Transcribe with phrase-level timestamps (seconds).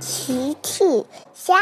[0.00, 0.84] 奇趣
[1.34, 1.54] 虾，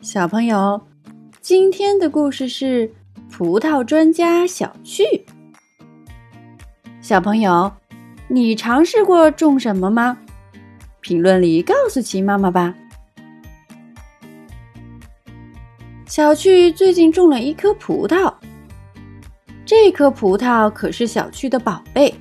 [0.00, 0.84] 小朋友，
[1.40, 2.92] 今天的故事是
[3.30, 5.04] 葡萄专家小趣。
[7.00, 7.72] 小朋友，
[8.26, 10.18] 你尝试过种什么吗？
[11.00, 12.74] 评论里告诉奇妈妈吧。
[16.06, 18.34] 小趣最近种了一颗葡萄，
[19.64, 22.12] 这颗葡萄可是小趣的宝贝。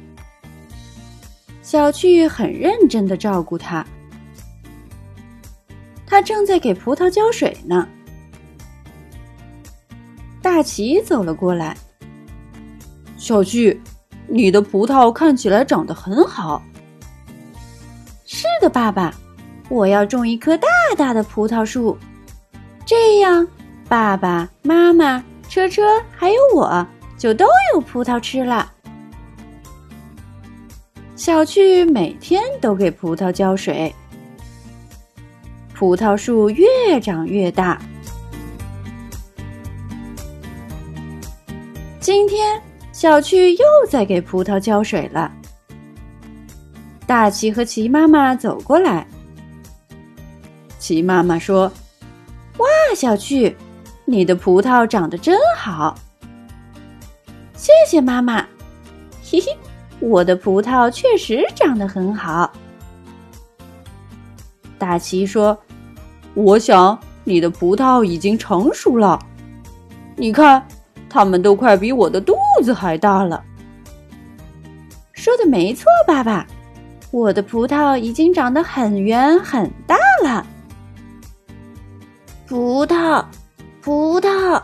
[1.66, 3.84] 小趣很认真的照顾它，
[6.06, 7.90] 他正在给葡萄浇水呢。
[10.44, 11.76] 大奇走了过来，
[13.18, 13.82] 小趣，
[14.28, 16.62] 你的葡萄看起来长得很好。
[18.28, 19.12] 是的，爸爸，
[19.68, 21.98] 我要种一棵大大的葡萄树，
[22.86, 23.48] 这样
[23.90, 26.88] 爸爸妈妈、车车还有我
[27.18, 28.65] 就都有葡萄吃了。
[31.26, 33.92] 小趣每天都给葡萄浇水，
[35.74, 37.82] 葡萄树越长越大。
[42.00, 42.62] 今天，
[42.94, 45.32] 小趣又在给葡萄浇水了。
[47.08, 49.08] 大奇和奇妈妈走过来，
[50.78, 51.72] 奇妈妈说
[52.60, 53.58] ：“哇，小趣，
[54.06, 55.98] 你的葡萄长得真好。”
[57.58, 58.46] 谢谢妈妈，
[59.24, 59.58] 嘿嘿。
[60.00, 62.52] 我的葡萄确实长得很好，
[64.78, 65.58] 大奇说
[66.36, 69.18] ：“我想你的葡萄已经成熟了，
[70.16, 70.64] 你看，
[71.10, 73.44] 它们都快比我的肚子还大了。”
[75.14, 76.46] 说的没错，爸爸，
[77.10, 80.46] 我的葡萄已经长得很圆很大了。
[82.46, 83.26] 葡萄，
[83.82, 84.62] 葡萄，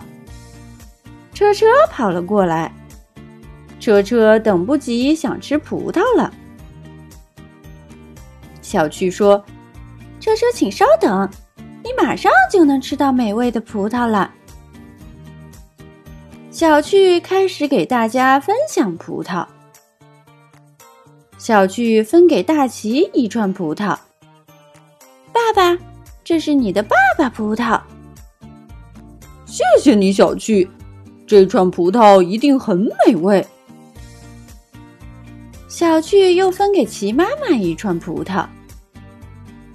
[1.33, 2.71] 车车跑了过来。
[3.81, 6.31] 车车等不及想吃葡萄了。
[8.61, 9.43] 小趣说
[10.21, 11.27] ：“车车，请稍等，
[11.83, 14.31] 你马上就能吃到美味的葡萄了。”
[16.51, 19.45] 小趣开始给大家分享葡萄。
[21.39, 23.97] 小趣分给大奇一串葡萄。
[25.33, 25.75] 爸爸，
[26.23, 27.81] 这是你的爸爸葡萄。
[29.47, 30.69] 谢谢你，小趣，
[31.25, 33.45] 这串葡萄一定很美味。
[35.81, 38.45] 小趣又分给齐妈妈一串葡萄。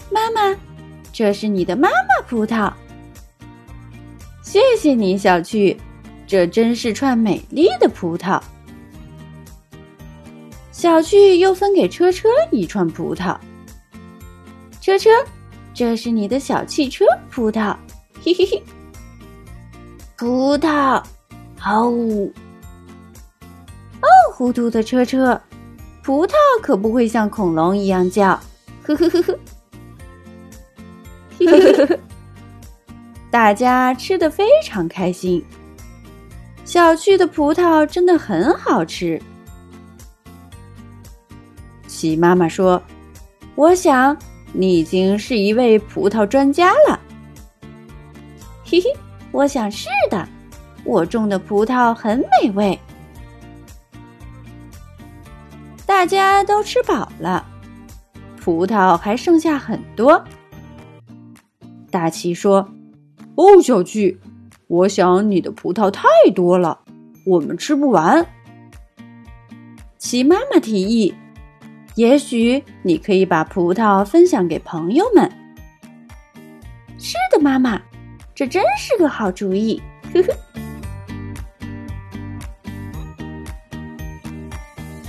[0.08, 0.56] 妈妈，
[1.12, 2.72] 这是你的妈妈葡萄。
[4.40, 5.76] 谢谢你，小趣，
[6.24, 8.40] 这真是串美丽的葡萄。
[10.70, 13.36] 小趣又分给车车一串葡萄。
[14.80, 15.10] 车车，
[15.74, 17.76] 这是你的小汽车葡萄。
[18.22, 18.62] 嘿嘿嘿，
[20.16, 21.02] 葡萄，
[21.58, 22.32] 好呜！
[24.02, 25.40] 哦，糊涂的车车。
[26.06, 28.38] 葡萄可不会像恐龙一样叫，
[28.84, 29.38] 呵呵呵呵，
[31.40, 31.98] 呵呵呵。
[33.28, 35.44] 大家吃的非常开心。
[36.64, 39.20] 小趣的葡萄真的很好吃。
[41.88, 42.80] 齐妈妈说
[43.56, 44.16] ：“我想
[44.52, 47.00] 你已经是一位葡萄专家了。
[48.64, 48.96] ”嘿嘿，
[49.32, 50.28] 我想是的，
[50.84, 52.78] 我种的葡萄很美味。
[56.06, 57.44] 大家都吃饱了，
[58.40, 60.24] 葡萄还剩下很多。
[61.90, 62.68] 大奇说
[63.34, 64.20] ：“哦，小趣，
[64.68, 66.78] 我想你的葡萄太多了，
[67.26, 68.24] 我们吃不完。”
[69.98, 71.12] 奇妈妈提议
[71.96, 75.28] ：“也许你可以把葡萄分享给朋友们。”
[76.98, 77.82] 是的，妈妈，
[78.32, 79.82] 这真是个好主意。
[80.14, 80.32] 呵呵。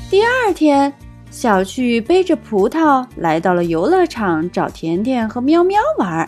[0.09, 0.91] 第二天，
[1.29, 6.27] 小趣背着葡萄来到了游乐场，找甜甜和喵喵玩。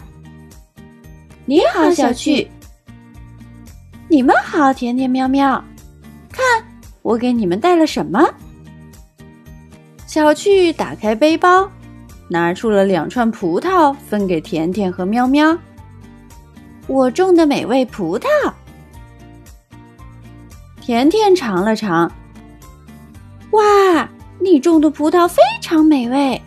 [1.45, 2.45] 你好，小趣。
[4.09, 5.63] 你们好，甜甜、喵喵。
[6.29, 6.43] 看，
[7.01, 8.21] 我给你们带了什么？
[10.05, 11.69] 小趣打开背包，
[12.27, 15.57] 拿出了两串葡萄，分给甜甜和喵喵。
[16.85, 18.27] 我种的美味葡萄。
[20.81, 22.11] 甜甜尝了尝。
[23.51, 24.09] 哇，
[24.39, 26.41] 你种的葡萄非常美味。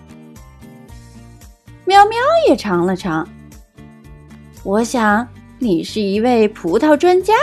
[1.85, 2.17] 喵喵
[2.49, 3.29] 也尝了尝。
[4.63, 5.27] 我想
[5.59, 7.35] 你是一位葡萄专家。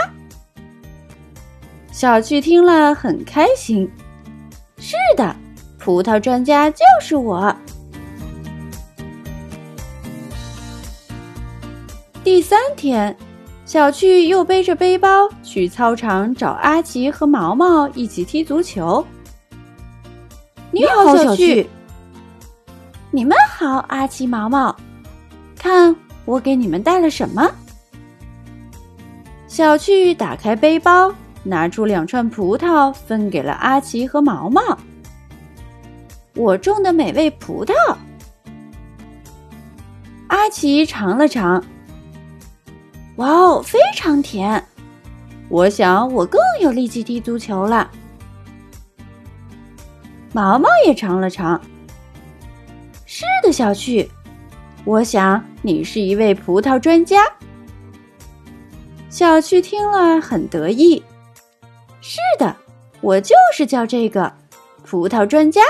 [1.92, 3.90] 小趣听了很开心。
[4.78, 5.36] 是的，
[5.78, 7.54] 葡萄专家就是我。
[12.24, 13.14] 第三天，
[13.66, 19.04] 小趣又背着背包去操场找阿奇和毛毛一起踢足球。
[20.80, 21.68] 你好，小趣。
[23.10, 24.74] 你们好，阿奇、毛毛，
[25.54, 25.94] 看
[26.24, 27.46] 我给你们带了什么？
[29.46, 34.62] 小趣打开背包，拿出两串葡萄，分给了阿奇和毛毛。
[36.34, 37.74] 我种的美味葡萄。
[40.28, 41.62] 阿奇尝了尝，
[43.16, 44.64] 哇哦，非常甜！
[45.50, 47.90] 我想我更有力气踢足球了。
[50.32, 51.60] 毛毛也尝了尝，
[53.04, 54.08] 是的，小趣，
[54.84, 57.24] 我想你是一位葡萄专家。
[59.08, 61.02] 小趣听了很得意，
[62.00, 62.54] 是的，
[63.00, 64.32] 我就是叫这个
[64.84, 65.62] 葡萄专家。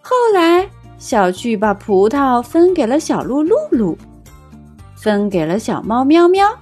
[0.00, 0.68] 后来，
[0.98, 3.96] 小趣把葡萄分给了小鹿露露，
[4.96, 6.58] 分给了小猫喵喵，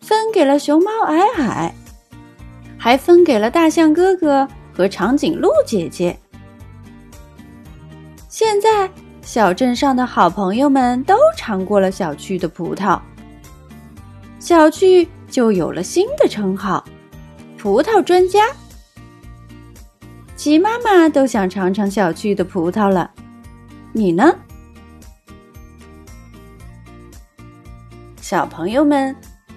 [0.00, 1.74] 分给了熊猫矮矮。
[2.78, 6.18] 还分给了大象哥哥和长颈鹿姐姐。
[8.28, 8.90] 现在，
[9.22, 13.00] 小镇上的好朋友们都尝过了小趣的葡萄，
[14.38, 16.84] 小趣就有了新的称号——
[17.56, 18.46] 葡萄专家。
[20.36, 23.10] 齐妈妈都想尝尝小趣的葡萄了，
[23.92, 24.36] 你呢？
[28.20, 29.16] 小朋友们。